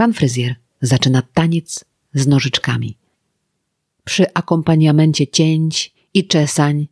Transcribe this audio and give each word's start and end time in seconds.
Pan 0.00 0.12
fryzjer 0.12 0.54
zaczyna 0.82 1.22
taniec 1.22 1.84
z 2.14 2.26
nożyczkami. 2.26 2.96
Przy 4.04 4.34
akompaniamencie 4.34 5.26
cięć 5.26 5.92
i 6.14 6.26
czesań 6.26 6.88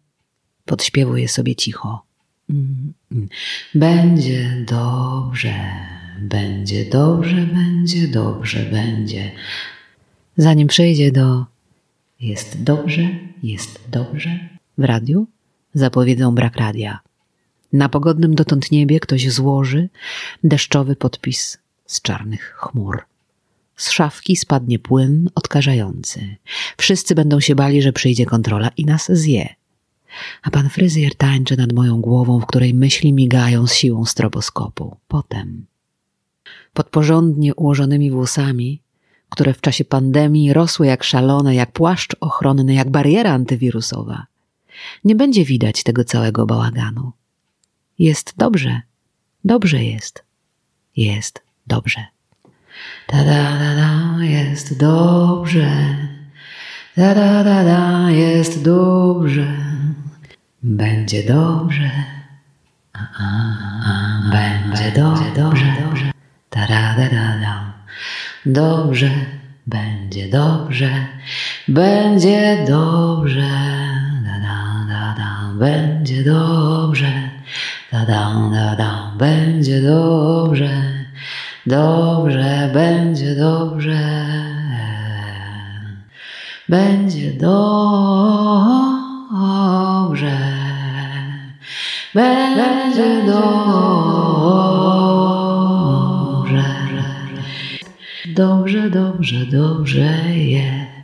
podśpiewuje 0.64 1.28
sobie 1.28 1.56
cicho. 1.56 2.02
Będzie 3.74 4.64
dobrze, 4.66 5.54
będzie 6.20 6.84
dobrze, 6.84 7.46
będzie 7.46 8.08
dobrze, 8.08 8.62
będzie. 8.62 9.32
Zanim 10.36 10.68
przejdzie 10.68 11.12
do 11.12 11.46
jest 12.20 12.62
dobrze, 12.62 13.08
jest 13.42 13.80
dobrze, 13.90 14.48
w 14.78 14.84
radiu 14.84 15.26
zapowiedzą 15.74 16.34
brak 16.34 16.56
radia. 16.56 16.98
Na 17.72 17.88
pogodnym 17.88 18.34
dotąd 18.34 18.70
niebie 18.70 19.00
ktoś 19.00 19.30
złoży 19.30 19.88
deszczowy 20.44 20.96
podpis 20.96 21.58
z 21.88 22.02
czarnych 22.02 22.54
chmur. 22.58 23.02
Z 23.76 23.90
szafki 23.90 24.36
spadnie 24.36 24.78
płyn 24.78 25.30
odkażający. 25.34 26.36
Wszyscy 26.76 27.14
będą 27.14 27.40
się 27.40 27.54
bali, 27.54 27.82
że 27.82 27.92
przyjdzie 27.92 28.26
kontrola 28.26 28.70
i 28.76 28.84
nas 28.84 29.12
zje. 29.12 29.54
A 30.42 30.50
pan 30.50 30.68
fryzjer 30.68 31.14
tańczy 31.14 31.56
nad 31.56 31.72
moją 31.72 32.00
głową, 32.00 32.40
w 32.40 32.46
której 32.46 32.74
myśli 32.74 33.12
migają 33.12 33.66
z 33.66 33.74
siłą 33.74 34.04
stroboskopu. 34.04 34.96
Potem, 35.08 35.66
pod 36.72 36.88
porządnie 36.88 37.54
ułożonymi 37.54 38.10
włosami, 38.10 38.80
które 39.28 39.54
w 39.54 39.60
czasie 39.60 39.84
pandemii 39.84 40.52
rosły 40.52 40.86
jak 40.86 41.04
szalone, 41.04 41.54
jak 41.54 41.72
płaszcz 41.72 42.16
ochronny, 42.20 42.74
jak 42.74 42.90
bariera 42.90 43.32
antywirusowa, 43.32 44.26
nie 45.04 45.14
będzie 45.14 45.44
widać 45.44 45.82
tego 45.82 46.04
całego 46.04 46.46
bałaganu. 46.46 47.12
Jest 47.98 48.34
dobrze, 48.36 48.80
dobrze 49.44 49.84
jest, 49.84 50.24
jest 50.96 51.47
dobrze. 51.68 52.04
Da 53.12 53.24
da 53.24 53.58
da 53.58 53.70
da, 53.76 54.24
jest 54.24 54.78
dobrze. 54.78 55.68
Da 56.96 57.14
da 57.14 57.44
da 57.44 57.64
da, 57.64 58.10
jest 58.10 58.64
dobrze. 58.64 59.46
Będzie 60.62 61.22
dobrze. 61.22 61.90
A, 62.92 62.98
a, 62.98 63.28
a, 63.84 64.30
będzie 64.30 64.92
dobrze, 65.00 65.24
dobrze, 65.36 65.66
dobrze. 65.84 66.12
Da 66.50 66.66
da 66.66 66.94
da 66.96 67.08
da 67.08 67.38
da. 67.40 67.72
Dobrze, 68.46 69.10
będzie 69.66 70.28
dobrze. 70.28 70.90
Będzie 71.68 72.64
dobrze. 72.68 73.48
Da 74.24 74.38
da 74.46 74.86
da 74.88 75.14
da, 75.18 75.52
będzie 75.58 76.24
dobrze. 76.24 77.12
Da 77.92 78.06
da 78.06 78.50
da 78.52 78.76
da, 78.76 79.12
będzie 79.18 79.82
dobrze. 79.82 80.97
Dobrze, 81.68 82.70
będzie 82.72 83.34
dobrze. 83.34 83.98
Będzie 86.68 87.32
dobrze. 87.32 88.38
Będzie 92.14 93.26
dobrze. 93.26 93.48
Dobrze, 98.26 98.90
dobrze, 98.90 99.46
dobrze 99.46 100.34
jest. 100.34 100.97